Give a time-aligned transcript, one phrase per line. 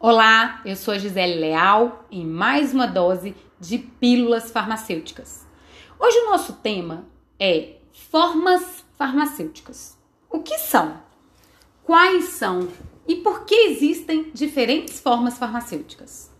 [0.00, 5.44] Olá, eu sou a Gisele Leal em mais uma dose de pílulas farmacêuticas.
[5.98, 7.04] Hoje o nosso tema
[7.36, 7.78] é
[8.08, 9.98] formas farmacêuticas.
[10.30, 11.02] O que são?
[11.82, 12.68] Quais são
[13.08, 16.30] e por que existem diferentes formas farmacêuticas?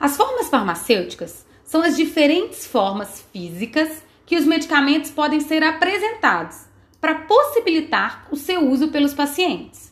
[0.00, 6.64] As formas farmacêuticas são as diferentes formas físicas que os medicamentos podem ser apresentados
[7.00, 9.91] para possibilitar o seu uso pelos pacientes.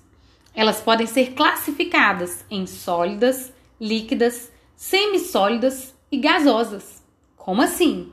[0.54, 7.02] Elas podem ser classificadas em sólidas, líquidas, semissólidas e gasosas.
[7.36, 8.12] Como assim?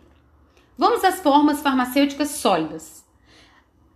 [0.78, 3.04] Vamos às formas farmacêuticas sólidas.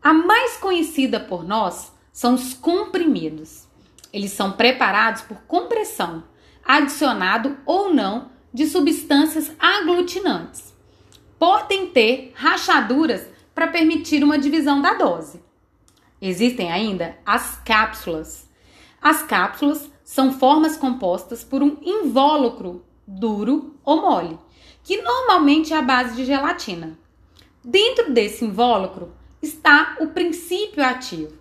[0.02, 3.68] A mais conhecida por nós são os comprimidos.
[4.12, 6.24] Eles são preparados por compressão,
[6.66, 10.74] adicionado ou não de substâncias aglutinantes.
[11.38, 15.42] Podem ter rachaduras para permitir uma divisão da dose.
[16.22, 18.48] Existem ainda as cápsulas.
[19.02, 24.38] As cápsulas são formas compostas por um invólucro duro ou mole,
[24.84, 26.98] que normalmente é a base de gelatina.
[27.64, 31.34] Dentro desse invólucro está o princípio ativo.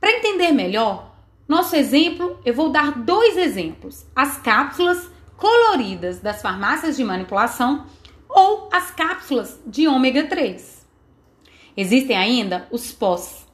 [0.00, 1.14] Para entender melhor,
[1.48, 7.86] nosso exemplo, eu vou dar dois exemplos: as cápsulas coloridas das farmácias de manipulação
[8.28, 10.86] ou as cápsulas de ômega 3.
[11.76, 13.46] Existem ainda os pós,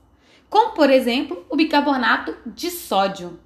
[0.48, 3.38] como por exemplo o bicarbonato de sódio,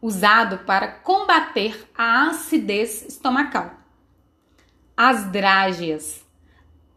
[0.00, 3.72] usado para combater a acidez estomacal.
[4.96, 6.24] As drágeas.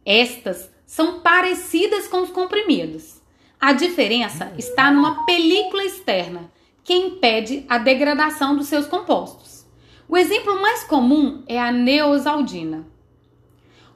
[0.06, 3.22] Estas são parecidas com os comprimidos.
[3.60, 6.52] A diferença está numa película externa
[6.84, 9.66] que impede a degradação dos seus compostos.
[10.08, 12.88] O exemplo mais comum é a neosaldina.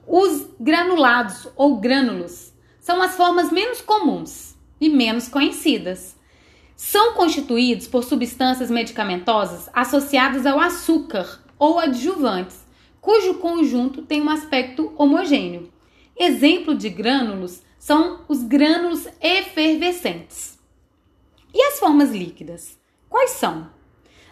[0.05, 4.52] Os granulados ou grânulos são as formas menos comuns
[4.83, 6.17] e menos conhecidas.
[6.75, 12.65] São constituídos por substâncias medicamentosas associadas ao açúcar ou adjuvantes,
[12.99, 15.71] cujo conjunto tem um aspecto homogêneo.
[16.19, 20.59] Exemplo de grânulos são os grânulos efervescentes.
[21.53, 22.77] E as formas líquidas?
[23.09, 23.69] Quais são?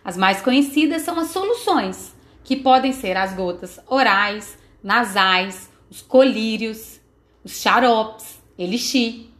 [0.03, 2.13] As mais conhecidas são as soluções,
[2.43, 6.99] que podem ser as gotas orais, nasais, os colírios,
[7.43, 9.30] os xaropes, elixir.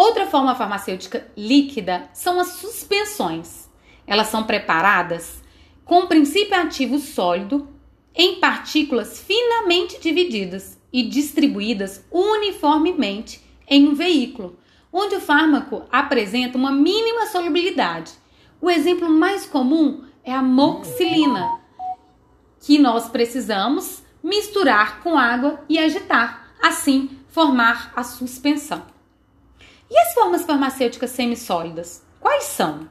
[0.00, 3.68] Outra forma farmacêutica líquida são as suspensões.
[4.06, 5.42] Elas são preparadas
[5.84, 7.68] com princípio ativo sólido
[8.14, 14.58] em partículas finamente divididas e distribuídas uniformemente em um veículo,
[14.90, 18.12] onde o fármaco apresenta uma mínima solubilidade.
[18.58, 21.60] O exemplo mais comum é a moxilina,
[22.58, 28.98] que nós precisamos misturar com água e agitar, assim formar a suspensão.
[29.90, 32.06] E as formas farmacêuticas semissólidas?
[32.20, 32.88] Quais são?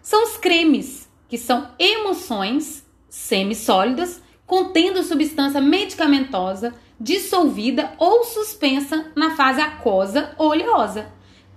[0.00, 9.60] São os cremes, que são emulsões semissólidas contendo substância medicamentosa dissolvida ou suspensa na fase
[9.60, 11.10] aquosa ou oleosa.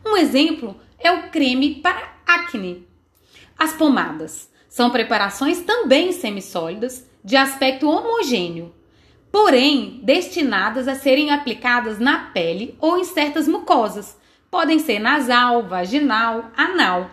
[0.06, 2.88] Um exemplo é o creme para acne.
[3.58, 8.74] As pomadas são preparações também semissólidas de aspecto homogêneo,
[9.32, 14.18] porém destinadas a serem aplicadas na pele ou em certas mucosas,
[14.54, 17.10] podem ser nasal, vaginal, anal,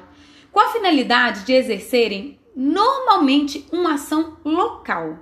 [0.52, 5.20] com a finalidade de exercerem normalmente uma ação local.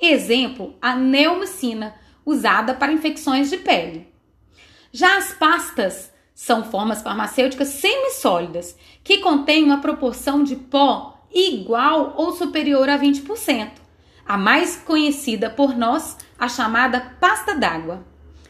[0.00, 1.94] Exemplo, a neomicina,
[2.26, 4.12] usada para infecções de pele.
[4.90, 12.32] Já as pastas são formas farmacêuticas semissólidas, que contêm uma proporção de pó igual ou
[12.32, 13.70] superior a 20%.
[14.26, 18.04] A mais conhecida por nós, a chamada pasta d'água.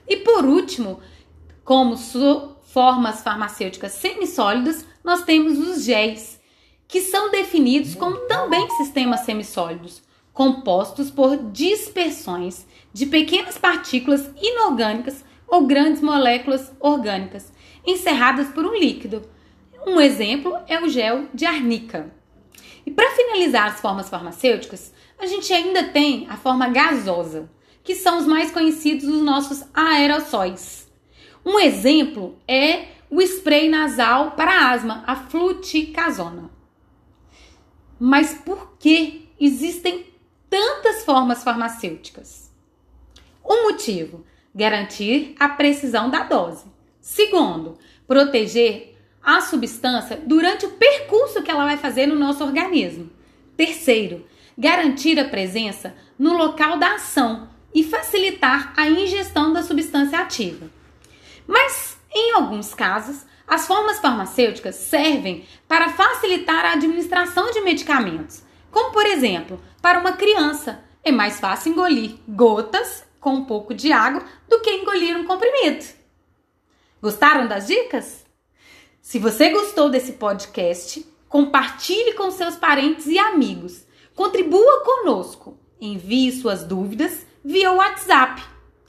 [0.09, 1.01] E por último,
[1.63, 1.99] como
[2.73, 6.41] formas farmacêuticas semissólidas, nós temos os géis,
[6.87, 15.67] que são definidos como também sistemas semissólidos, compostos por dispersões de pequenas partículas inorgânicas ou
[15.67, 17.53] grandes moléculas orgânicas,
[17.85, 19.29] encerradas por um líquido.
[19.85, 22.13] Um exemplo é o gel de arnica.
[22.87, 27.51] E para finalizar as formas farmacêuticas, a gente ainda tem a forma gasosa,
[27.83, 30.90] que são os mais conhecidos os nossos aerossóis.
[31.45, 36.51] Um exemplo é o spray nasal para asma, a fluticasona.
[37.99, 40.07] Mas por que existem
[40.49, 42.51] tantas formas farmacêuticas?
[43.45, 46.67] Um motivo: garantir a precisão da dose.
[47.01, 53.11] Segundo, proteger a substância durante o percurso que ela vai fazer no nosso organismo.
[53.57, 54.27] Terceiro,
[54.57, 60.71] garantir a presença no local da ação e facilitar a ingestão da substância ativa.
[61.51, 68.93] Mas, em alguns casos, as formas farmacêuticas servem para facilitar a administração de medicamentos, Como,
[68.93, 74.23] por exemplo, para uma criança, é mais fácil engolir gotas com um pouco de água
[74.49, 75.85] do que engolir um comprimido.
[77.03, 78.25] Gostaram das dicas?
[79.03, 83.85] Se você gostou desse podcast, compartilhe com seus parentes e amigos.
[84.15, 85.59] Contribua conosco.
[85.81, 88.41] Envie suas dúvidas via WhatsApp.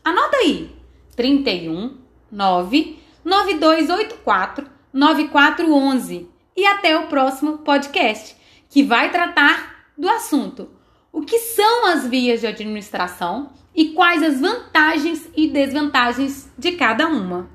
[0.03, 0.75] Anota aí:
[1.15, 2.00] 31
[2.31, 6.29] 9 9284 9411.
[6.55, 8.35] E até o próximo podcast,
[8.69, 10.69] que vai tratar do assunto:
[11.11, 17.07] o que são as vias de administração e quais as vantagens e desvantagens de cada
[17.07, 17.49] uma.